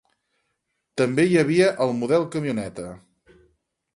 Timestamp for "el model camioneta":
1.85-2.87